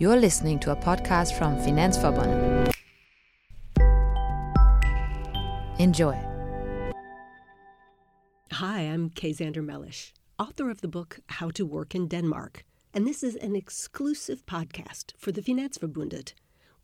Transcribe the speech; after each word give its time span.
You're 0.00 0.16
listening 0.16 0.60
to 0.60 0.70
a 0.70 0.76
podcast 0.76 1.36
from 1.36 1.56
Finansforbundet. 1.56 2.72
Enjoy. 5.80 6.16
Hi, 8.52 8.82
I'm 8.82 9.10
Kay 9.10 9.32
Xander 9.32 9.64
Mellish, 9.64 10.14
author 10.38 10.70
of 10.70 10.82
the 10.82 10.86
book 10.86 11.18
How 11.26 11.50
to 11.50 11.66
Work 11.66 11.96
in 11.96 12.06
Denmark, 12.06 12.64
and 12.94 13.08
this 13.08 13.24
is 13.24 13.34
an 13.34 13.56
exclusive 13.56 14.46
podcast 14.46 15.14
for 15.18 15.32
the 15.32 15.42
Finansforbundet 15.42 16.32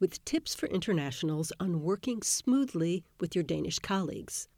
with 0.01 0.25
tips 0.25 0.57
for 0.57 0.67
internationals 0.67 1.53
on 1.61 1.83
working 1.83 2.21
smoothly 2.21 3.05
with 3.21 3.37
your 3.37 3.45
Danish 3.45 3.79
colleagues. 3.79 4.49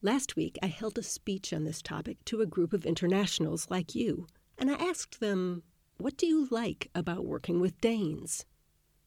Last 0.00 0.34
week, 0.34 0.58
I 0.62 0.68
held 0.68 0.96
a 0.96 1.02
speech 1.02 1.52
on 1.52 1.64
this 1.64 1.82
topic 1.82 2.24
to 2.24 2.40
a 2.40 2.46
group 2.46 2.72
of 2.72 2.86
internationals 2.86 3.66
like 3.68 3.94
you, 3.94 4.28
and 4.56 4.70
I 4.70 4.76
asked 4.76 5.20
them, 5.20 5.62
What 5.98 6.16
do 6.16 6.26
you 6.26 6.48
like 6.50 6.90
about 6.94 7.24
working 7.24 7.60
with 7.60 7.80
Danes? 7.80 8.44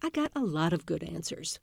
I 0.02 0.10
got 0.10 0.32
a 0.36 0.42
lot 0.42 0.74
of 0.74 0.86
good 0.86 1.04
answers. 1.04 1.60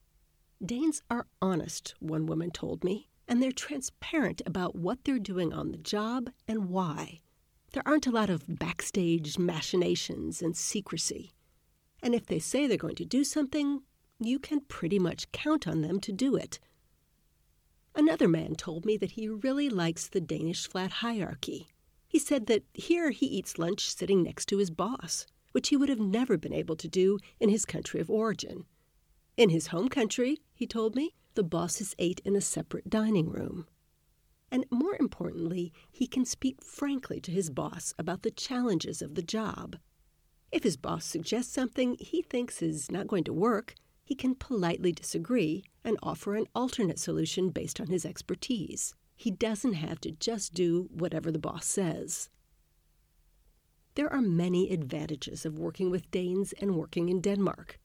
Danes 0.64 1.02
are 1.10 1.26
honest, 1.40 1.94
one 2.00 2.26
woman 2.26 2.50
told 2.50 2.84
me, 2.84 3.08
and 3.26 3.42
they're 3.42 3.52
transparent 3.52 4.42
about 4.44 4.76
what 4.76 5.04
they're 5.04 5.18
doing 5.18 5.52
on 5.52 5.70
the 5.70 5.78
job 5.78 6.30
and 6.46 6.68
why. 6.68 7.20
There 7.72 7.82
aren't 7.86 8.06
a 8.06 8.12
lot 8.12 8.28
of 8.28 8.44
backstage 8.46 9.38
machinations 9.38 10.42
and 10.42 10.56
secrecy. 10.56 11.32
And 12.02 12.14
if 12.14 12.26
they 12.26 12.38
say 12.38 12.66
they're 12.66 12.76
going 12.76 12.96
to 12.96 13.04
do 13.04 13.24
something, 13.24 13.82
you 14.20 14.38
can 14.38 14.60
pretty 14.60 14.98
much 14.98 15.32
count 15.32 15.66
on 15.66 15.80
them 15.80 15.98
to 16.00 16.12
do 16.12 16.36
it. 16.36 16.60
Another 17.94 18.28
man 18.28 18.54
told 18.54 18.84
me 18.84 18.96
that 18.98 19.12
he 19.12 19.28
really 19.28 19.68
likes 19.68 20.08
the 20.08 20.20
Danish 20.20 20.68
flat 20.68 20.92
hierarchy. 20.92 21.68
He 22.12 22.18
said 22.18 22.46
that 22.46 22.64
here 22.74 23.10
he 23.10 23.26
eats 23.26 23.58
lunch 23.58 23.88
sitting 23.88 24.22
next 24.22 24.46
to 24.50 24.58
his 24.58 24.70
boss, 24.70 25.26
which 25.52 25.70
he 25.70 25.76
would 25.76 25.88
have 25.88 25.98
never 25.98 26.36
been 26.36 26.52
able 26.52 26.76
to 26.76 26.86
do 26.86 27.18
in 27.40 27.48
his 27.48 27.64
country 27.64 28.00
of 28.00 28.10
origin. 28.10 28.66
In 29.36 29.48
his 29.48 29.68
home 29.68 29.88
country, 29.88 30.38
he 30.52 30.66
told 30.66 30.94
me, 30.94 31.14
the 31.34 31.42
bosses 31.42 31.94
ate 31.98 32.20
in 32.24 32.36
a 32.36 32.40
separate 32.42 32.90
dining 32.90 33.30
room. 33.30 33.66
And 34.50 34.66
more 34.70 34.96
importantly, 35.00 35.72
he 35.90 36.06
can 36.06 36.26
speak 36.26 36.62
frankly 36.62 37.20
to 37.22 37.30
his 37.30 37.48
boss 37.48 37.94
about 37.98 38.22
the 38.22 38.30
challenges 38.30 39.00
of 39.00 39.14
the 39.14 39.22
job 39.22 39.76
if 40.52 40.64
his 40.64 40.76
boss 40.76 41.06
suggests 41.06 41.52
something 41.52 41.96
he 41.98 42.20
thinks 42.20 42.60
is 42.60 42.90
not 42.90 43.06
going 43.06 43.24
to 43.24 43.32
work, 43.32 43.74
he 44.04 44.14
can 44.14 44.34
politely 44.34 44.92
disagree 44.92 45.64
and 45.82 45.96
offer 46.02 46.36
an 46.36 46.46
alternate 46.54 46.98
solution 46.98 47.48
based 47.48 47.80
on 47.80 47.86
his 47.86 48.04
expertise. 48.04 48.94
He 49.22 49.30
doesn't 49.30 49.74
have 49.74 50.00
to 50.00 50.10
just 50.10 50.52
do 50.52 50.88
whatever 50.92 51.30
the 51.30 51.38
boss 51.38 51.64
says. 51.64 52.28
There 53.94 54.12
are 54.12 54.20
many 54.20 54.72
advantages 54.72 55.46
of 55.46 55.60
working 55.60 55.92
with 55.92 56.10
Danes 56.10 56.52
and 56.54 56.74
working 56.74 57.08
in 57.08 57.20
Denmark. 57.20 57.78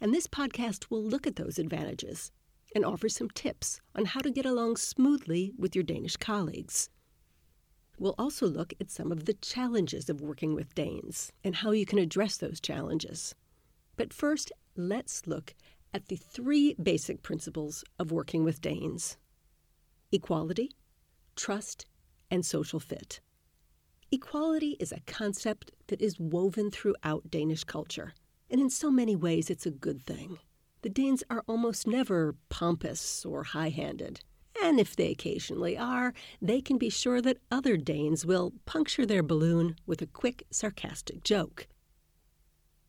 And 0.00 0.14
this 0.14 0.28
podcast 0.28 0.88
will 0.88 1.02
look 1.02 1.26
at 1.26 1.34
those 1.34 1.58
advantages 1.58 2.30
and 2.76 2.84
offer 2.84 3.08
some 3.08 3.28
tips 3.30 3.80
on 3.96 4.04
how 4.04 4.20
to 4.20 4.30
get 4.30 4.46
along 4.46 4.76
smoothly 4.76 5.52
with 5.58 5.74
your 5.74 5.82
Danish 5.82 6.16
colleagues. 6.16 6.90
We'll 7.98 8.14
also 8.16 8.46
look 8.46 8.72
at 8.80 8.88
some 8.88 9.10
of 9.10 9.24
the 9.24 9.34
challenges 9.34 10.08
of 10.08 10.20
working 10.20 10.54
with 10.54 10.76
Danes 10.76 11.32
and 11.42 11.56
how 11.56 11.72
you 11.72 11.86
can 11.86 11.98
address 11.98 12.36
those 12.36 12.60
challenges. 12.60 13.34
But 13.96 14.12
first, 14.12 14.52
let's 14.76 15.26
look 15.26 15.56
at 15.92 16.06
the 16.06 16.14
three 16.14 16.76
basic 16.80 17.24
principles 17.24 17.82
of 17.98 18.12
working 18.12 18.44
with 18.44 18.60
Danes 18.60 19.16
equality, 20.12 20.70
trust, 21.34 21.86
and 22.30 22.46
social 22.46 22.78
fit. 22.78 23.20
Equality 24.10 24.76
is 24.78 24.92
a 24.92 25.00
concept 25.06 25.72
that 25.88 26.02
is 26.02 26.20
woven 26.20 26.70
throughout 26.70 27.30
Danish 27.30 27.64
culture, 27.64 28.12
and 28.50 28.60
in 28.60 28.70
so 28.70 28.90
many 28.90 29.16
ways 29.16 29.50
it's 29.50 29.66
a 29.66 29.70
good 29.70 30.02
thing. 30.02 30.38
The 30.82 30.90
Danes 30.90 31.24
are 31.30 31.44
almost 31.46 31.86
never 31.86 32.36
pompous 32.48 33.24
or 33.24 33.44
high 33.44 33.70
handed 33.70 34.20
and 34.62 34.78
if 34.78 34.94
they 34.94 35.10
occasionally 35.10 35.76
are, 35.76 36.12
they 36.40 36.60
can 36.60 36.78
be 36.78 36.90
sure 36.90 37.20
that 37.20 37.38
other 37.50 37.76
Danes 37.76 38.24
will 38.24 38.52
puncture 38.64 39.06
their 39.06 39.22
balloon 39.22 39.76
with 39.86 40.02
a 40.02 40.06
quick, 40.06 40.44
sarcastic 40.50 41.24
joke. 41.24 41.66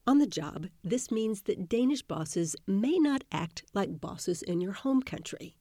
On 0.05 0.19
the 0.19 0.27
job, 0.27 0.67
this 0.83 1.11
means 1.11 1.43
that 1.43 1.69
Danish 1.69 2.01
bosses 2.01 2.55
may 2.67 2.97
not 2.99 3.23
act 3.31 3.63
like 3.73 4.01
bosses 4.01 4.41
in 4.41 4.59
your 4.59 4.73
home 4.73 5.01
country. 5.01 5.55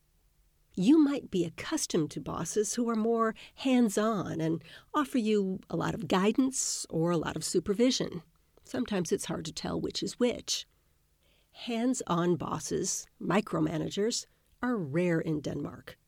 You 0.75 0.99
might 0.99 1.31
be 1.31 1.44
accustomed 1.44 2.10
to 2.12 2.21
bosses 2.21 2.75
who 2.75 2.88
are 2.88 2.97
more 2.97 3.34
hands 3.56 3.99
on 3.99 4.41
and 4.41 4.65
offer 4.94 5.19
you 5.19 5.60
a 5.69 5.77
lot 5.77 5.94
of 5.94 6.09
guidance 6.09 6.87
or 6.88 7.10
a 7.10 7.19
lot 7.19 7.37
of 7.37 7.44
supervision. 7.44 8.22
Sometimes 8.65 9.12
it's 9.12 9.27
hard 9.27 9.44
to 9.44 9.53
tell 9.53 9.78
which 9.78 10.03
is 10.03 10.19
which. 10.19 10.66
Hands 11.53 12.00
on 12.06 12.37
bosses, 12.37 13.06
micromanagers, 13.21 14.25
are 14.62 14.77
rare 14.77 15.21
in 15.21 15.41
Denmark. 15.41 15.99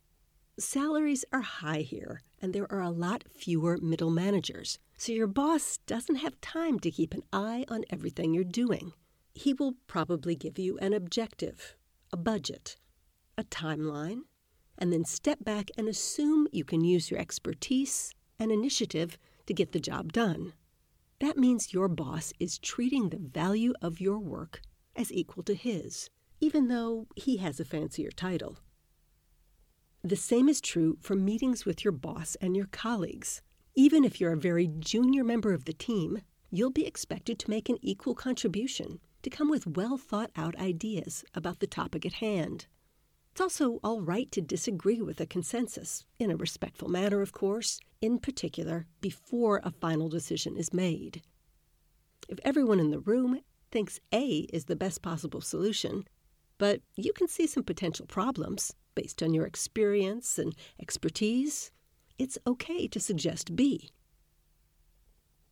Salaries 0.58 1.26
are 1.30 1.42
high 1.42 1.80
here, 1.80 2.22
and 2.40 2.54
there 2.54 2.70
are 2.72 2.80
a 2.80 2.90
lot 2.90 3.24
fewer 3.28 3.76
middle 3.82 4.10
managers, 4.10 4.78
so 4.96 5.12
your 5.12 5.26
boss 5.26 5.78
doesn't 5.86 6.16
have 6.16 6.40
time 6.40 6.78
to 6.80 6.90
keep 6.90 7.12
an 7.12 7.24
eye 7.32 7.66
on 7.68 7.84
everything 7.90 8.32
you're 8.32 8.44
doing. 8.44 8.92
He 9.34 9.52
will 9.52 9.74
probably 9.88 10.36
give 10.36 10.58
you 10.58 10.78
an 10.78 10.94
objective, 10.94 11.76
a 12.12 12.16
budget, 12.16 12.76
a 13.36 13.42
timeline, 13.44 14.22
and 14.78 14.92
then 14.92 15.04
step 15.04 15.38
back 15.44 15.70
and 15.76 15.88
assume 15.88 16.48
you 16.52 16.64
can 16.64 16.84
use 16.84 17.10
your 17.10 17.20
expertise 17.20 18.12
and 18.38 18.50
initiative 18.50 19.18
to 19.46 19.54
get 19.54 19.72
the 19.72 19.80
job 19.80 20.12
done. 20.12 20.52
That 21.20 21.36
means 21.36 21.72
your 21.72 21.88
boss 21.88 22.32
is 22.40 22.58
treating 22.58 23.08
the 23.08 23.18
value 23.18 23.72
of 23.80 24.00
your 24.00 24.18
work 24.18 24.60
as 24.96 25.12
equal 25.12 25.42
to 25.44 25.54
his, 25.54 26.10
even 26.40 26.68
though 26.68 27.06
he 27.16 27.38
has 27.38 27.60
a 27.60 27.64
fancier 27.64 28.10
title. 28.10 28.58
The 30.02 30.16
same 30.16 30.48
is 30.48 30.60
true 30.60 30.98
for 31.00 31.14
meetings 31.14 31.64
with 31.64 31.84
your 31.84 31.92
boss 31.92 32.36
and 32.40 32.56
your 32.56 32.66
colleagues. 32.66 33.40
Even 33.74 34.04
if 34.04 34.20
you're 34.20 34.34
a 34.34 34.36
very 34.36 34.66
junior 34.66 35.24
member 35.24 35.52
of 35.52 35.64
the 35.64 35.72
team, 35.72 36.20
you'll 36.50 36.70
be 36.70 36.86
expected 36.86 37.38
to 37.38 37.50
make 37.50 37.68
an 37.68 37.78
equal 37.80 38.14
contribution, 38.14 39.00
to 39.22 39.30
come 39.30 39.48
with 39.48 39.66
well 39.66 39.96
thought 39.96 40.30
out 40.36 40.56
ideas 40.56 41.24
about 41.34 41.60
the 41.60 41.66
topic 41.66 42.04
at 42.04 42.14
hand. 42.14 42.66
It's 43.34 43.40
also 43.40 43.80
all 43.82 44.00
right 44.00 44.30
to 44.30 44.40
disagree 44.40 45.02
with 45.02 45.20
a 45.20 45.26
consensus, 45.26 46.04
in 46.20 46.30
a 46.30 46.36
respectful 46.36 46.88
manner, 46.88 47.20
of 47.20 47.32
course, 47.32 47.80
in 48.00 48.20
particular, 48.20 48.86
before 49.00 49.60
a 49.64 49.72
final 49.72 50.08
decision 50.08 50.56
is 50.56 50.72
made. 50.72 51.20
If 52.28 52.38
everyone 52.44 52.78
in 52.78 52.92
the 52.92 53.00
room 53.00 53.40
thinks 53.72 53.98
A 54.12 54.46
is 54.52 54.66
the 54.66 54.76
best 54.76 55.02
possible 55.02 55.40
solution, 55.40 56.04
but 56.58 56.80
you 56.94 57.12
can 57.12 57.26
see 57.26 57.48
some 57.48 57.64
potential 57.64 58.06
problems, 58.06 58.72
based 58.94 59.20
on 59.20 59.34
your 59.34 59.46
experience 59.46 60.38
and 60.38 60.54
expertise, 60.80 61.72
it's 62.16 62.38
okay 62.46 62.86
to 62.86 63.00
suggest 63.00 63.56
B. 63.56 63.90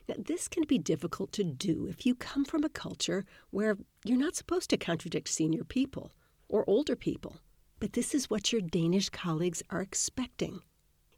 Now, 0.08 0.14
this 0.20 0.46
can 0.46 0.62
be 0.68 0.78
difficult 0.78 1.32
to 1.32 1.42
do 1.42 1.88
if 1.90 2.06
you 2.06 2.14
come 2.14 2.44
from 2.44 2.62
a 2.62 2.68
culture 2.68 3.24
where 3.50 3.76
you're 4.04 4.16
not 4.16 4.36
supposed 4.36 4.70
to 4.70 4.76
contradict 4.76 5.26
senior 5.26 5.64
people 5.64 6.12
or 6.48 6.62
older 6.68 6.94
people, 6.94 7.38
but 7.82 7.94
this 7.94 8.14
is 8.14 8.30
what 8.30 8.52
your 8.52 8.60
Danish 8.60 9.08
colleagues 9.08 9.60
are 9.68 9.80
expecting. 9.80 10.60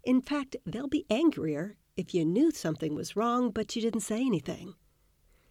In 0.03 0.23
fact, 0.23 0.57
they'll 0.65 0.89
be 0.89 1.05
angrier 1.11 1.77
if 1.95 2.15
you 2.15 2.25
knew 2.25 2.51
something 2.51 2.95
was 2.95 3.15
wrong 3.15 3.51
but 3.51 3.77
you 3.77 3.83
didn't 3.83 4.01
say 4.01 4.23
anything. 4.25 4.73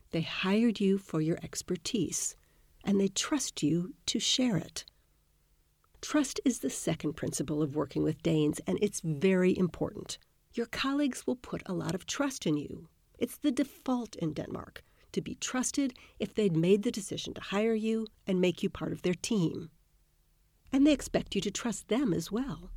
They 0.10 0.24
hired 0.24 0.80
you 0.80 0.98
for 0.98 1.22
your 1.22 1.38
expertise, 1.44 2.36
and 2.84 3.00
they 3.00 3.10
trust 3.10 3.62
you 3.62 3.94
to 4.08 4.18
share 4.18 4.58
it. 4.58 4.86
Trust 6.02 6.42
is 6.46 6.60
the 6.60 6.72
second 6.72 7.14
principle 7.14 7.62
of 7.62 7.76
working 7.76 8.02
with 8.02 8.24
Danes, 8.24 8.60
and 8.66 8.80
it's 8.82 9.02
very 9.02 9.56
important. 9.56 10.18
Your 10.56 10.66
colleagues 10.66 11.28
will 11.28 11.36
put 11.36 11.62
a 11.68 11.74
lot 11.74 11.94
of 11.94 12.08
trust 12.08 12.48
in 12.48 12.58
you. 12.58 12.88
It's 13.20 13.38
the 13.38 13.52
default 13.52 14.16
in 14.16 14.34
Denmark 14.34 14.84
to 15.12 15.22
be 15.22 15.36
trusted 15.36 15.94
if 16.18 16.34
they'd 16.34 16.58
made 16.58 16.82
the 16.82 16.92
decision 16.92 17.36
to 17.36 17.42
hire 17.42 17.76
you 17.76 18.08
and 18.26 18.42
make 18.42 18.64
you 18.64 18.70
part 18.72 18.92
of 18.92 19.04
their 19.04 19.14
team. 19.14 19.70
And 20.74 20.86
they 20.86 20.92
expect 20.92 21.36
you 21.36 21.42
to 21.42 21.52
trust 21.52 21.88
them 21.88 22.14
as 22.14 22.32
well. 22.32 22.72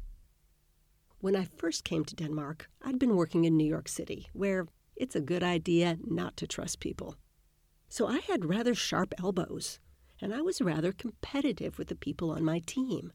When 1.19 1.35
I 1.35 1.45
first 1.45 1.83
came 1.83 2.05
to 2.05 2.15
Denmark, 2.15 2.71
I'd 2.83 2.99
been 2.99 3.17
working 3.17 3.45
in 3.45 3.57
New 3.57 3.67
York 3.67 3.89
City, 3.89 4.29
where 4.35 4.69
it's 4.95 5.17
a 5.17 5.21
good 5.21 5.43
idea 5.43 5.97
not 6.05 6.37
to 6.37 6.47
trust 6.47 6.79
people. 6.79 7.17
So 7.89 8.07
I 8.07 8.19
had 8.19 8.45
rather 8.45 8.75
sharp 8.75 9.15
elbows 9.19 9.81
and 10.21 10.35
I 10.35 10.41
was 10.41 10.61
rather 10.61 10.93
competitive 10.93 11.79
with 11.79 11.89
the 11.89 11.95
people 11.95 12.31
on 12.31 12.45
my 12.45 12.61
team. 12.61 13.13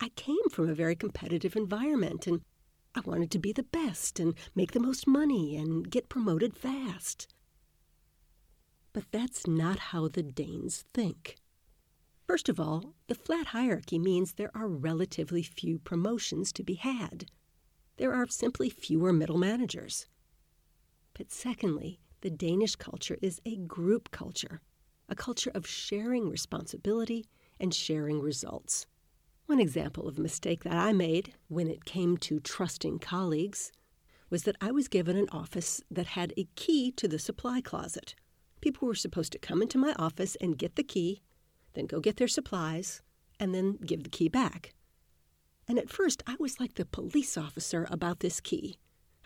I 0.00 0.08
came 0.10 0.48
from 0.50 0.68
a 0.68 0.74
very 0.74 0.96
competitive 0.96 1.56
environment, 1.56 2.26
and 2.26 2.40
I 2.94 3.00
wanted 3.00 3.30
to 3.32 3.38
be 3.38 3.52
the 3.52 3.62
best 3.62 4.18
and 4.18 4.34
make 4.54 4.72
the 4.72 4.80
most 4.80 5.06
money 5.06 5.56
and 5.56 5.90
get 5.90 6.08
promoted 6.08 6.56
fast. 6.56 7.28
But 8.92 9.04
that's 9.12 9.46
not 9.46 9.78
how 9.78 10.08
the 10.08 10.22
Danes 10.22 10.84
think. 10.94 11.36
First 12.30 12.48
of 12.48 12.60
all, 12.60 12.94
the 13.08 13.16
flat 13.16 13.48
hierarchy 13.48 13.98
means 13.98 14.34
there 14.34 14.56
are 14.56 14.68
relatively 14.68 15.42
few 15.42 15.80
promotions 15.80 16.52
to 16.52 16.62
be 16.62 16.74
had. 16.74 17.26
There 17.96 18.14
are 18.14 18.28
simply 18.28 18.70
fewer 18.70 19.12
middle 19.12 19.36
managers. 19.36 20.06
But 21.12 21.32
secondly, 21.32 21.98
the 22.20 22.30
Danish 22.30 22.76
culture 22.76 23.18
is 23.20 23.40
a 23.44 23.56
group 23.56 24.12
culture, 24.12 24.60
a 25.08 25.16
culture 25.16 25.50
of 25.56 25.66
sharing 25.66 26.30
responsibility 26.30 27.26
and 27.58 27.74
sharing 27.74 28.20
results. 28.20 28.86
One 29.46 29.58
example 29.58 30.06
of 30.06 30.16
a 30.16 30.22
mistake 30.22 30.62
that 30.62 30.76
I 30.76 30.92
made 30.92 31.34
when 31.48 31.66
it 31.66 31.84
came 31.84 32.16
to 32.18 32.38
trusting 32.38 33.00
colleagues 33.00 33.72
was 34.30 34.44
that 34.44 34.56
I 34.60 34.70
was 34.70 34.86
given 34.86 35.16
an 35.16 35.28
office 35.32 35.82
that 35.90 36.06
had 36.06 36.32
a 36.36 36.46
key 36.54 36.92
to 36.92 37.08
the 37.08 37.18
supply 37.18 37.60
closet. 37.60 38.14
People 38.60 38.86
were 38.86 38.94
supposed 38.94 39.32
to 39.32 39.38
come 39.40 39.62
into 39.62 39.78
my 39.78 39.94
office 39.98 40.36
and 40.40 40.56
get 40.56 40.76
the 40.76 40.84
key, 40.84 41.22
then 41.74 41.86
go 41.86 42.00
get 42.00 42.16
their 42.16 42.28
supplies, 42.28 43.02
and 43.38 43.54
then 43.54 43.78
give 43.84 44.02
the 44.02 44.10
key 44.10 44.28
back. 44.28 44.74
And 45.66 45.78
at 45.78 45.90
first, 45.90 46.22
I 46.26 46.36
was 46.38 46.58
like 46.58 46.74
the 46.74 46.84
police 46.84 47.38
officer 47.38 47.86
about 47.90 48.20
this 48.20 48.40
key. 48.40 48.76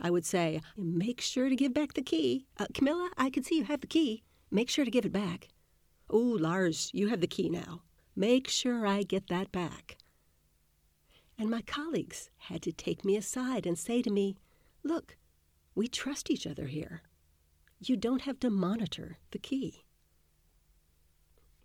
I 0.00 0.10
would 0.10 0.24
say, 0.26 0.60
Make 0.76 1.20
sure 1.20 1.48
to 1.48 1.56
give 1.56 1.72
back 1.72 1.94
the 1.94 2.02
key. 2.02 2.46
Uh, 2.58 2.66
Camilla, 2.74 3.10
I 3.16 3.30
can 3.30 3.42
see 3.44 3.56
you 3.56 3.64
have 3.64 3.80
the 3.80 3.86
key. 3.86 4.22
Make 4.50 4.68
sure 4.68 4.84
to 4.84 4.90
give 4.90 5.06
it 5.06 5.12
back. 5.12 5.48
Oh, 6.10 6.18
Lars, 6.18 6.90
you 6.92 7.08
have 7.08 7.20
the 7.20 7.26
key 7.26 7.48
now. 7.48 7.82
Make 8.14 8.48
sure 8.48 8.86
I 8.86 9.02
get 9.02 9.28
that 9.28 9.50
back. 9.52 9.96
And 11.38 11.50
my 11.50 11.62
colleagues 11.62 12.30
had 12.36 12.62
to 12.62 12.72
take 12.72 13.04
me 13.04 13.16
aside 13.16 13.66
and 13.66 13.78
say 13.78 14.02
to 14.02 14.10
me, 14.10 14.36
Look, 14.82 15.16
we 15.74 15.88
trust 15.88 16.30
each 16.30 16.46
other 16.46 16.66
here. 16.66 17.02
You 17.80 17.96
don't 17.96 18.22
have 18.22 18.38
to 18.40 18.50
monitor 18.50 19.18
the 19.32 19.38
key. 19.38 19.83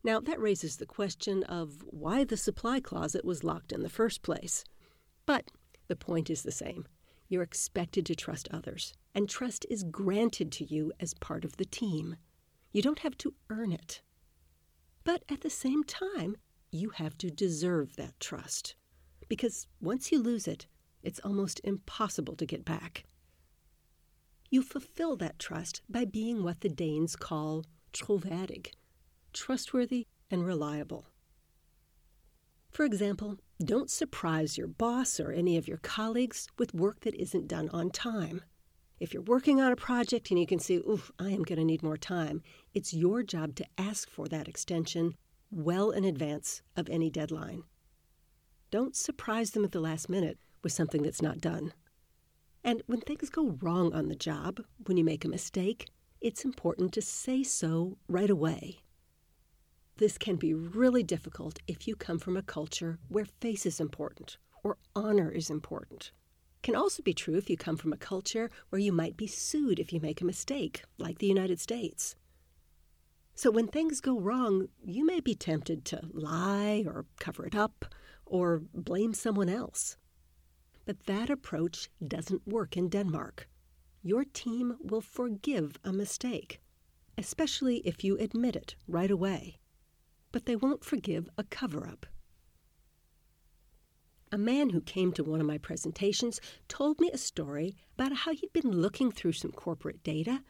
Now, 0.04 0.20
that 0.22 0.40
raises 0.40 0.78
the 0.78 0.86
question 0.86 1.44
of 1.44 1.84
why 1.88 2.24
the 2.24 2.38
supply 2.38 2.80
closet 2.80 3.26
was 3.26 3.44
locked 3.44 3.72
in 3.72 3.84
the 3.84 3.90
first 3.90 4.22
place. 4.22 4.64
But 5.26 5.52
the 5.88 5.96
point 5.96 6.30
is 6.30 6.44
the 6.44 6.52
same. 6.52 6.88
You're 7.28 7.44
expected 7.44 8.06
to 8.06 8.16
trust 8.16 8.48
others, 8.52 8.94
and 9.14 9.30
trust 9.30 9.66
is 9.70 9.84
granted 9.84 10.52
to 10.54 10.66
you 10.66 10.92
as 11.00 11.14
part 11.14 11.44
of 11.44 11.58
the 11.58 11.66
team. 11.66 12.16
You 12.72 12.82
don't 12.82 13.00
have 13.00 13.18
to 13.20 13.34
earn 13.50 13.72
it. 13.72 14.02
But 15.04 15.24
at 15.30 15.42
the 15.42 15.50
same 15.50 15.84
time, 15.84 16.38
you 16.72 16.92
have 16.92 17.18
to 17.18 17.30
deserve 17.30 17.96
that 17.96 18.20
trust. 18.20 18.76
Because 19.28 19.68
once 19.82 20.12
you 20.12 20.22
lose 20.22 20.48
it, 20.48 20.68
it's 21.04 21.20
almost 21.24 21.62
impossible 21.64 22.36
to 22.36 22.46
get 22.46 22.66
back. 22.66 23.06
You 24.50 24.62
fulfill 24.64 25.16
that 25.18 25.40
trust 25.40 25.82
by 25.88 26.06
being 26.06 26.44
what 26.44 26.62
the 26.62 26.70
Danes 26.70 27.16
call 27.16 27.66
troværdig, 27.94 28.72
trustworthy 29.34 30.08
and 30.32 30.46
reliable. 30.46 31.06
For 32.72 32.86
example, 32.86 33.38
don't 33.64 33.90
surprise 33.90 34.58
your 34.58 34.68
boss 34.68 35.20
or 35.20 35.32
any 35.32 35.58
of 35.58 35.68
your 35.68 35.78
colleagues 35.78 36.48
with 36.58 36.74
work 36.74 37.02
that 37.02 37.16
isn't 37.16 37.48
done 37.48 37.70
on 37.70 37.90
time. 37.90 38.42
If 39.00 39.14
you're 39.14 39.24
working 39.24 39.60
on 39.60 39.72
a 39.72 39.78
project 39.78 40.30
and 40.30 40.40
you 40.40 40.46
can 40.46 40.60
see, 40.60 40.76
oof, 40.76 41.12
I 41.20 41.30
am 41.30 41.44
going 41.44 41.58
to 41.60 41.66
need 41.66 41.84
more 41.84 41.98
time, 41.98 42.42
it's 42.74 42.94
your 42.94 43.24
job 43.24 43.56
to 43.56 43.66
ask 43.78 44.10
for 44.10 44.28
that 44.28 44.48
extension 44.48 45.16
well 45.52 45.92
in 45.92 46.04
advance 46.04 46.62
of 46.76 46.90
any 46.90 47.10
deadline. 47.10 47.64
Don't 48.72 48.96
surprise 48.96 49.52
them 49.52 49.66
at 49.66 49.72
the 49.72 49.80
last 49.80 50.10
minute 50.10 50.38
with 50.64 50.74
something 50.74 51.02
that's 51.02 51.22
not 51.22 51.42
done. 51.42 51.74
And 52.64 52.84
when 52.88 53.02
things 53.02 53.30
go 53.30 53.58
wrong 53.62 53.94
on 53.94 54.10
the 54.10 54.16
job, 54.16 54.62
when 54.86 54.98
you 54.98 55.04
make 55.04 55.26
a 55.26 55.30
mistake, 55.30 55.88
it's 56.22 56.44
important 56.44 56.94
to 56.94 57.02
say 57.02 57.44
so 57.44 57.98
right 58.08 58.30
away. 58.30 58.80
This 60.00 60.18
can 60.18 60.38
be 60.38 60.54
really 60.54 61.04
difficult 61.04 61.60
if 61.68 61.86
you 61.86 61.94
come 61.94 62.20
from 62.20 62.38
a 62.38 62.42
culture 62.42 63.00
where 63.10 63.26
face 63.26 63.66
is 63.66 63.82
important 63.82 64.38
or 64.64 64.78
honor 64.96 65.30
is 65.30 65.50
important. 65.50 66.14
Can 66.64 66.74
also 66.74 67.04
be 67.04 67.14
true 67.14 67.36
if 67.36 67.50
you 67.50 67.58
come 67.58 67.76
from 67.76 67.92
a 67.92 67.98
culture 67.98 68.50
where 68.70 68.80
you 68.80 68.94
might 68.94 69.18
be 69.18 69.28
sued 69.28 69.78
if 69.78 69.92
you 69.92 70.00
make 70.00 70.22
a 70.22 70.26
mistake, 70.26 70.84
like 70.98 71.20
the 71.20 71.28
United 71.28 71.60
States. 71.60 72.16
So 73.36 73.52
when 73.52 73.68
things 73.68 74.00
go 74.00 74.18
wrong, 74.18 74.70
you 74.82 75.06
may 75.06 75.20
be 75.20 75.36
tempted 75.36 75.84
to 75.88 76.00
lie 76.14 76.86
or 76.88 77.06
cover 77.20 77.46
it 77.46 77.54
up 77.54 77.94
or 78.26 78.62
blame 78.74 79.14
someone 79.14 79.50
else. 79.50 79.98
But 80.86 81.08
that 81.08 81.30
approach 81.30 81.90
doesn't 82.08 82.48
work 82.48 82.78
in 82.78 82.88
Denmark. 82.88 83.50
Your 84.02 84.24
team 84.24 84.78
will 84.80 85.02
forgive 85.02 85.78
a 85.84 85.92
mistake, 85.92 86.62
especially 87.18 87.80
if 87.80 88.02
you 88.02 88.18
admit 88.18 88.56
it 88.56 88.78
right 88.88 89.12
away. 89.12 89.59
But 90.32 90.46
they 90.46 90.56
won't 90.56 90.84
forgive 90.84 91.30
a 91.38 91.44
cover 91.44 91.88
up. 91.88 92.06
A 94.32 94.38
man 94.38 94.70
who 94.70 94.82
came 94.82 95.12
to 95.14 95.24
one 95.24 95.42
of 95.42 95.48
my 95.48 95.58
presentations 95.58 96.40
told 96.68 97.00
me 97.00 97.10
a 97.12 97.18
story 97.18 97.76
about 97.98 98.14
how 98.14 98.34
he'd 98.34 98.54
been 98.54 98.72
looking 98.72 99.12
through 99.12 99.32
some 99.32 99.52
corporate 99.52 100.04
data 100.04 100.44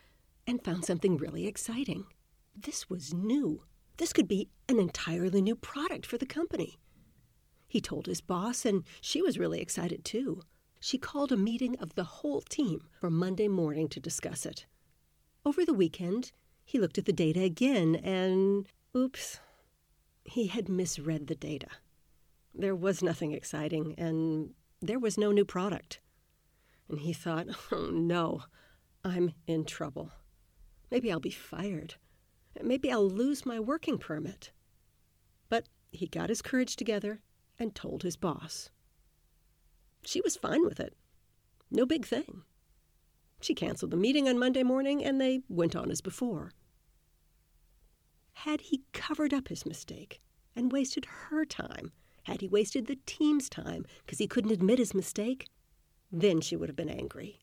and 0.45 0.63
found 0.63 0.83
something 0.83 1.15
really 1.15 1.47
exciting. 1.47 2.05
This 2.53 2.89
was 2.89 3.13
new. 3.13 3.63
This 3.95 4.11
could 4.11 4.27
be 4.27 4.49
an 4.67 4.79
entirely 4.79 5.41
new 5.41 5.55
product 5.55 6.05
for 6.05 6.17
the 6.17 6.25
company. 6.25 6.77
He 7.69 7.79
told 7.79 8.07
his 8.07 8.19
boss, 8.19 8.65
and 8.65 8.83
she 8.99 9.21
was 9.21 9.37
really 9.37 9.61
excited 9.61 10.03
too. 10.03 10.41
She 10.81 10.97
called 10.97 11.31
a 11.31 11.37
meeting 11.37 11.77
of 11.79 11.95
the 11.95 12.03
whole 12.03 12.41
team 12.41 12.87
for 12.91 13.09
Monday 13.09 13.47
morning 13.47 13.87
to 13.89 13.99
discuss 13.99 14.45
it. 14.45 14.65
Over 15.45 15.63
the 15.65 15.73
weekend, 15.73 16.31
he 16.65 16.79
looked 16.79 16.97
at 16.97 17.05
the 17.05 17.13
data 17.13 17.41
again 17.41 17.95
and, 17.95 18.65
oops, 18.95 19.39
he 20.23 20.47
had 20.47 20.69
misread 20.69 21.27
the 21.27 21.35
data. 21.35 21.67
There 22.53 22.75
was 22.75 23.03
nothing 23.03 23.31
exciting, 23.31 23.95
and 23.97 24.53
there 24.81 24.99
was 24.99 25.17
no 25.17 25.31
new 25.31 25.45
product. 25.45 25.99
And 26.89 26.99
he 26.99 27.13
thought, 27.13 27.47
oh 27.71 27.89
no, 27.91 28.43
I'm 29.03 29.33
in 29.47 29.65
trouble. 29.65 30.11
Maybe 30.91 31.11
I'll 31.11 31.19
be 31.19 31.29
fired. 31.29 31.95
Maybe 32.61 32.91
I'll 32.91 33.07
lose 33.07 33.45
my 33.45 33.59
working 33.59 33.97
permit. 33.97 34.51
But 35.49 35.67
he 35.91 36.07
got 36.07 36.29
his 36.29 36.41
courage 36.41 36.75
together 36.75 37.21
and 37.57 37.75
told 37.75 38.03
his 38.03 38.15
boss. 38.15 38.69
She 40.03 40.21
was 40.21 40.37
fine 40.37 40.65
with 40.65 40.79
it. 40.79 40.95
No 41.69 41.85
big 41.85 42.05
thing. 42.05 42.43
She 43.41 43.53
canceled 43.53 43.91
the 43.91 43.97
meeting 43.97 44.27
on 44.27 44.39
Monday 44.39 44.63
morning 44.63 45.03
and 45.03 45.19
they 45.19 45.41
went 45.47 45.75
on 45.75 45.91
as 45.91 46.01
before. 46.01 46.51
Had 48.43 48.61
he 48.61 48.83
covered 48.93 49.33
up 49.33 49.49
his 49.49 49.65
mistake 49.65 50.21
and 50.55 50.71
wasted 50.71 51.05
her 51.05 51.43
time, 51.43 51.91
had 52.23 52.39
he 52.39 52.47
wasted 52.47 52.87
the 52.87 52.97
team's 53.05 53.49
time 53.49 53.85
because 54.05 54.17
he 54.19 54.27
couldn't 54.27 54.51
admit 54.51 54.79
his 54.79 54.93
mistake, 54.93 55.49
then 56.09 56.39
she 56.39 56.55
would 56.55 56.69
have 56.69 56.75
been 56.77 56.89
angry. 56.89 57.41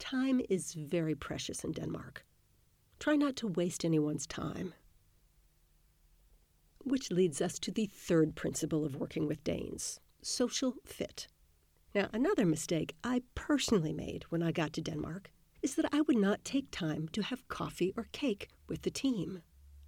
Time 0.00 0.40
is 0.50 0.74
very 0.74 1.14
precious 1.14 1.62
in 1.62 1.70
Denmark. 1.70 2.26
Try 2.98 3.14
not 3.14 3.36
to 3.36 3.46
waste 3.46 3.84
anyone's 3.84 4.26
time. 4.26 4.74
Which 6.82 7.12
leads 7.12 7.40
us 7.40 7.60
to 7.60 7.70
the 7.70 7.86
third 7.86 8.34
principle 8.34 8.84
of 8.84 8.96
working 8.96 9.28
with 9.28 9.44
Danes 9.44 10.00
social 10.20 10.74
fit. 10.84 11.28
Now, 11.94 12.08
another 12.12 12.44
mistake 12.44 12.96
I 13.04 13.22
personally 13.36 13.92
made 13.92 14.24
when 14.30 14.42
I 14.42 14.50
got 14.50 14.72
to 14.72 14.80
Denmark 14.80 15.30
is 15.62 15.76
that 15.76 15.94
I 15.94 16.00
would 16.00 16.18
not 16.18 16.44
take 16.44 16.72
time 16.72 17.06
to 17.12 17.22
have 17.22 17.46
coffee 17.46 17.92
or 17.96 18.08
cake 18.10 18.48
with 18.66 18.82
the 18.82 18.90
team. 18.90 19.42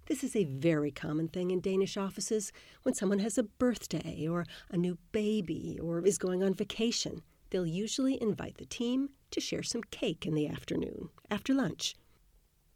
This 0.07 0.23
is 0.23 0.35
a 0.35 0.43
very 0.43 0.91
common 0.91 1.27
thing 1.27 1.49
in 1.49 1.61
Danish 1.61 1.97
offices 1.97 2.51
when 2.83 2.93
someone 2.93 3.19
has 3.19 3.39
a 3.39 3.43
birthday 3.43 4.27
or 4.27 4.45
a 4.69 4.77
new 4.77 4.99
baby 5.11 5.79
or 5.81 6.05
is 6.05 6.19
going 6.19 6.43
on 6.43 6.53
vacation. 6.53 7.23
They'll 7.49 7.65
usually 7.65 8.21
invite 8.21 8.57
the 8.57 8.65
team 8.65 9.09
to 9.31 9.41
share 9.41 9.63
some 9.63 9.81
cake 9.81 10.27
in 10.27 10.35
the 10.35 10.47
afternoon, 10.47 11.09
after 11.31 11.55
lunch. 11.55 11.95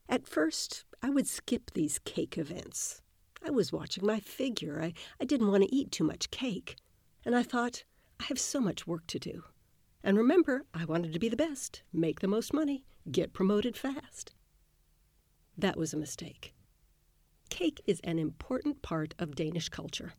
At 0.08 0.28
first, 0.28 0.86
I 1.04 1.12
would 1.12 1.28
skip 1.28 1.72
these 1.74 2.00
cake 2.00 2.36
events. 2.36 3.02
I 3.46 3.52
was 3.52 3.72
watching 3.72 4.08
my 4.08 4.20
figure. 4.20 4.82
I, 4.82 4.94
I 5.22 5.26
didn't 5.26 5.52
want 5.52 5.64
to 5.64 5.76
eat 5.76 5.92
too 5.92 6.04
much 6.04 6.32
cake. 6.32 6.78
And 7.24 7.36
I 7.36 7.44
thought, 7.44 7.84
I 8.20 8.24
have 8.24 8.40
so 8.40 8.60
much 8.60 8.88
work 8.88 9.06
to 9.08 9.20
do. 9.20 9.44
And 10.04 10.18
remember, 10.18 10.66
I 10.74 10.86
wanted 10.86 11.14
to 11.14 11.20
be 11.20 11.30
the 11.30 11.38
best, 11.38 11.84
make 11.94 12.22
the 12.22 12.28
most 12.28 12.54
money, 12.54 12.86
get 13.12 13.34
promoted 13.34 13.78
fast. 13.78 14.34
That 15.56 15.78
was 15.78 15.94
a 15.94 15.98
mistake. 15.98 16.54
Cake 17.60 17.82
is 17.86 18.00
an 18.06 18.18
important 18.18 18.82
part 18.82 19.14
of 19.20 19.36
Danish 19.36 19.68
culture. 19.68 20.14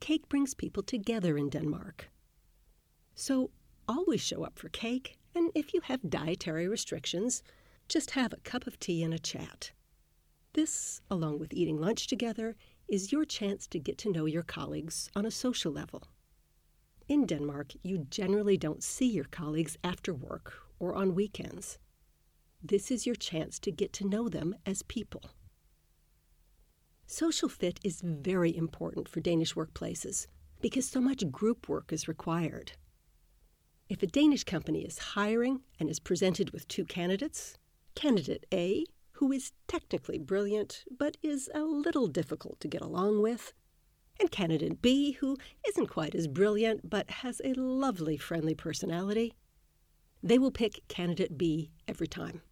Cake 0.00 0.30
brings 0.30 0.54
people 0.54 0.82
together 0.82 1.36
in 1.36 1.50
Denmark. 1.50 2.08
So 3.14 3.50
always 3.86 4.22
show 4.22 4.44
up 4.44 4.58
for 4.58 4.70
cake, 4.70 5.18
and 5.34 5.52
if 5.54 5.74
you 5.74 5.82
have 5.82 6.08
dietary 6.08 6.66
restrictions, 6.66 7.42
just 7.86 8.12
have 8.12 8.32
a 8.32 8.38
cup 8.38 8.66
of 8.66 8.80
tea 8.80 9.02
and 9.02 9.12
a 9.12 9.18
chat. 9.18 9.72
This, 10.54 11.02
along 11.10 11.38
with 11.38 11.52
eating 11.52 11.78
lunch 11.78 12.06
together, 12.06 12.56
is 12.88 13.12
your 13.12 13.26
chance 13.26 13.66
to 13.66 13.78
get 13.78 13.98
to 13.98 14.10
know 14.10 14.24
your 14.24 14.42
colleagues 14.42 15.10
on 15.14 15.26
a 15.26 15.30
social 15.30 15.70
level. 15.70 16.08
In 17.08 17.26
Denmark, 17.26 17.72
you 17.82 18.06
generally 18.08 18.56
don't 18.56 18.82
see 18.82 19.10
your 19.10 19.26
colleagues 19.30 19.76
after 19.84 20.14
work 20.14 20.54
or 20.78 20.94
on 20.94 21.14
weekends. 21.14 21.78
This 22.62 22.90
is 22.90 23.04
your 23.04 23.16
chance 23.16 23.58
to 23.58 23.70
get 23.70 23.92
to 23.92 24.08
know 24.08 24.30
them 24.30 24.54
as 24.64 24.80
people. 24.80 25.24
Social 27.14 27.48
fit 27.48 27.78
is 27.84 28.00
very 28.00 28.56
important 28.56 29.08
for 29.08 29.20
Danish 29.20 29.54
workplaces 29.54 30.26
because 30.60 30.84
so 30.88 31.00
much 31.00 31.30
group 31.30 31.68
work 31.68 31.92
is 31.92 32.08
required. 32.08 32.72
If 33.88 34.02
a 34.02 34.08
Danish 34.08 34.42
company 34.42 34.80
is 34.84 34.98
hiring 34.98 35.60
and 35.78 35.88
is 35.88 36.00
presented 36.00 36.50
with 36.50 36.66
two 36.66 36.84
candidates, 36.84 37.56
Candidate 37.94 38.46
A, 38.52 38.84
who 39.12 39.30
is 39.30 39.52
technically 39.68 40.18
brilliant 40.18 40.82
but 40.90 41.16
is 41.22 41.48
a 41.54 41.60
little 41.60 42.08
difficult 42.08 42.58
to 42.58 42.66
get 42.66 42.82
along 42.82 43.22
with, 43.22 43.52
and 44.18 44.32
candidate 44.32 44.82
B, 44.82 45.12
who 45.12 45.36
isn't 45.68 45.86
quite 45.86 46.16
as 46.16 46.26
brilliant 46.26 46.90
but 46.90 47.08
has 47.22 47.40
a 47.44 47.54
lovely, 47.54 48.16
friendly 48.16 48.56
personality. 48.56 49.34
They 50.20 50.40
will 50.40 50.50
pick 50.50 50.82
candidate 50.88 51.38
B 51.38 51.70
every 51.86 52.08
time. 52.08 52.42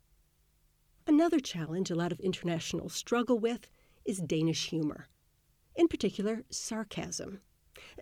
Another 1.05 1.41
challenge 1.41 1.91
a 1.91 1.97
lot 1.97 2.13
of 2.13 2.21
internationals 2.21 2.95
struggle 2.95 3.41
with 3.41 3.69
is 4.05 4.19
Danish 4.19 4.69
humor, 4.69 5.09
in 5.75 5.89
particular, 5.89 6.45
sarcasm. 6.51 7.41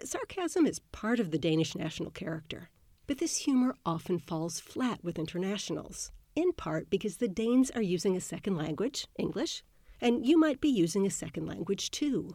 Sarcasm 0.05 0.67
is 0.67 0.81
part 0.93 1.21
of 1.21 1.31
the 1.31 1.39
Danish 1.39 1.75
national 1.75 2.11
character, 2.11 2.71
but 3.07 3.19
this 3.19 3.39
humor 3.39 3.75
often 3.87 4.19
falls 4.19 4.61
flat 4.61 5.03
with 5.05 5.19
internationals, 5.19 6.11
in 6.35 6.53
part 6.53 6.91
because 6.91 7.17
the 7.17 7.29
Danes 7.29 7.71
are 7.71 7.83
using 7.83 8.17
a 8.17 8.21
second 8.21 8.57
language, 8.57 9.07
English, 9.19 9.63
and 10.01 10.27
you 10.27 10.39
might 10.39 10.61
be 10.61 10.69
using 10.69 11.07
a 11.07 11.11
second 11.11 11.47
language 11.47 11.91
too. 11.91 12.31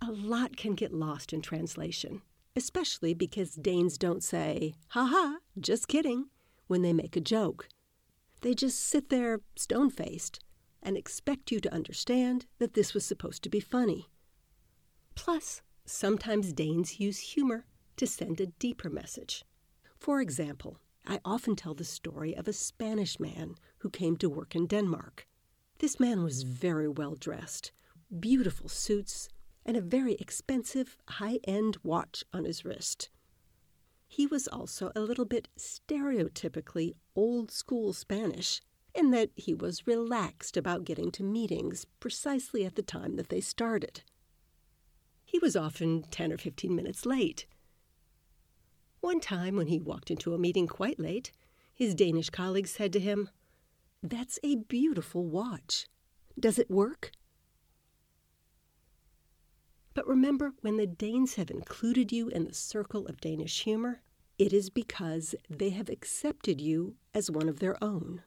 A 0.00 0.12
lot 0.12 0.56
can 0.56 0.74
get 0.74 0.92
lost 0.92 1.32
in 1.32 1.42
translation, 1.42 2.22
especially 2.54 3.14
because 3.14 3.54
Danes 3.54 3.98
don't 3.98 4.22
say, 4.22 4.74
ha 4.88 5.06
ha, 5.06 5.38
just 5.58 5.88
kidding, 5.88 6.26
when 6.66 6.82
they 6.82 6.92
make 6.92 7.16
a 7.16 7.20
joke. 7.20 7.68
They 8.42 8.54
just 8.54 8.78
sit 8.78 9.08
there 9.08 9.40
stone 9.56 9.90
faced 9.90 10.40
and 10.86 10.96
expect 10.96 11.50
you 11.50 11.58
to 11.60 11.74
understand 11.74 12.46
that 12.60 12.74
this 12.74 12.94
was 12.94 13.04
supposed 13.04 13.42
to 13.42 13.50
be 13.50 13.58
funny. 13.58 14.08
Plus, 15.16 15.60
sometimes 15.84 16.52
Danes 16.52 17.00
use 17.00 17.18
humor 17.18 17.66
to 17.96 18.06
send 18.06 18.40
a 18.40 18.46
deeper 18.46 18.88
message. 18.88 19.44
For 19.98 20.20
example, 20.20 20.78
I 21.04 21.20
often 21.24 21.56
tell 21.56 21.74
the 21.74 21.84
story 21.84 22.36
of 22.36 22.46
a 22.46 22.52
Spanish 22.52 23.18
man 23.18 23.56
who 23.78 23.90
came 23.90 24.16
to 24.18 24.30
work 24.30 24.54
in 24.54 24.66
Denmark. 24.66 25.26
This 25.78 25.98
man 25.98 26.22
was 26.22 26.44
very 26.44 26.88
well 26.88 27.16
dressed, 27.16 27.72
beautiful 28.20 28.68
suits, 28.68 29.28
and 29.64 29.76
a 29.76 29.80
very 29.80 30.14
expensive, 30.14 30.96
high 31.08 31.40
end 31.44 31.78
watch 31.82 32.24
on 32.32 32.44
his 32.44 32.64
wrist. 32.64 33.10
He 34.06 34.26
was 34.26 34.46
also 34.46 34.92
a 34.94 35.00
little 35.00 35.24
bit 35.24 35.48
stereotypically 35.58 36.94
old 37.16 37.50
school 37.50 37.92
Spanish 37.92 38.62
in 38.96 39.10
that 39.10 39.30
he 39.36 39.54
was 39.54 39.86
relaxed 39.86 40.56
about 40.56 40.84
getting 40.84 41.10
to 41.12 41.22
meetings 41.22 41.86
precisely 42.00 42.64
at 42.64 42.76
the 42.76 42.82
time 42.82 43.16
that 43.16 43.28
they 43.28 43.40
started. 43.40 44.02
He 45.24 45.38
was 45.38 45.56
often 45.56 46.04
10 46.10 46.32
or 46.32 46.38
15 46.38 46.74
minutes 46.74 47.04
late. 47.04 47.46
One 49.00 49.20
time, 49.20 49.56
when 49.56 49.66
he 49.66 49.78
walked 49.78 50.10
into 50.10 50.34
a 50.34 50.38
meeting 50.38 50.66
quite 50.66 50.98
late, 50.98 51.30
his 51.74 51.94
Danish 51.94 52.30
colleague 52.30 52.68
said 52.68 52.92
to 52.94 53.00
him, 53.00 53.28
That's 54.02 54.38
a 54.42 54.56
beautiful 54.56 55.26
watch. 55.26 55.86
Does 56.38 56.58
it 56.58 56.70
work? 56.70 57.12
But 59.94 60.06
remember, 60.06 60.52
when 60.60 60.76
the 60.76 60.86
Danes 60.86 61.34
have 61.34 61.50
included 61.50 62.12
you 62.12 62.28
in 62.28 62.44
the 62.44 62.54
circle 62.54 63.06
of 63.06 63.20
Danish 63.20 63.62
humor, 63.62 64.02
it 64.38 64.52
is 64.52 64.68
because 64.68 65.34
they 65.48 65.70
have 65.70 65.88
accepted 65.88 66.60
you 66.60 66.96
as 67.14 67.30
one 67.30 67.48
of 67.48 67.60
their 67.60 67.82
own. 67.82 68.22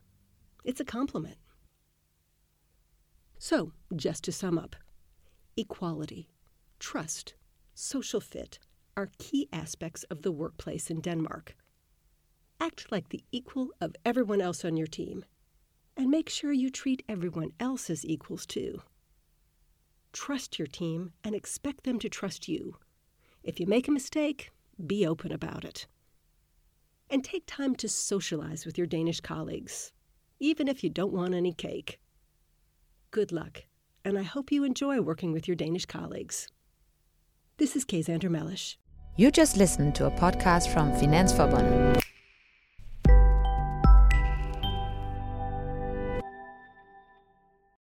It's 0.69 0.79
a 0.79 0.85
compliment. 0.85 1.37
So, 3.39 3.71
just 3.95 4.23
to 4.25 4.31
sum 4.31 4.59
up 4.59 4.75
equality, 5.57 6.29
trust, 6.77 7.33
social 7.73 8.21
fit 8.21 8.59
are 8.95 9.09
key 9.17 9.49
aspects 9.51 10.03
of 10.11 10.21
the 10.21 10.31
workplace 10.31 10.91
in 10.91 11.01
Denmark. 11.01 11.55
Act 12.59 12.91
like 12.91 13.09
the 13.09 13.23
equal 13.31 13.69
of 13.81 13.95
everyone 14.05 14.41
else 14.41 14.63
on 14.63 14.77
your 14.77 14.85
team, 14.85 15.25
and 15.97 16.11
make 16.11 16.29
sure 16.29 16.51
you 16.51 16.69
treat 16.69 17.01
everyone 17.09 17.49
else 17.59 17.89
as 17.89 18.05
equals 18.05 18.45
too. 18.45 18.83
Trust 20.13 20.59
your 20.59 20.67
team 20.67 21.13
and 21.23 21.33
expect 21.33 21.83
them 21.83 21.97
to 21.97 22.09
trust 22.09 22.47
you. 22.47 22.77
If 23.41 23.59
you 23.59 23.65
make 23.65 23.87
a 23.87 23.91
mistake, 23.91 24.51
be 24.85 25.03
open 25.03 25.31
about 25.31 25.65
it. 25.65 25.87
And 27.09 27.23
take 27.23 27.47
time 27.47 27.75
to 27.77 27.89
socialize 27.89 28.67
with 28.67 28.77
your 28.77 28.85
Danish 28.85 29.19
colleagues, 29.19 29.93
even 30.39 30.67
if 30.67 30.83
you 30.83 30.89
don't 30.89 31.13
want 31.13 31.33
any 31.33 31.53
cake. 31.53 31.99
Good 33.11 33.31
luck, 33.31 33.63
and 34.05 34.17
I 34.17 34.23
hope 34.23 34.51
you 34.51 34.63
enjoy 34.63 35.01
working 35.01 35.33
with 35.33 35.47
your 35.47 35.55
Danish 35.55 35.85
colleagues. 35.85 36.47
This 37.57 37.75
is 37.75 37.83
Kay 37.83 38.01
Xander 38.01 38.29
Mellish. 38.29 38.79
You 39.17 39.31
just 39.31 39.57
listened 39.57 39.95
to 39.95 40.05
a 40.05 40.11
podcast 40.11 40.71
from 40.71 40.91
Finansforbundet. 40.93 42.01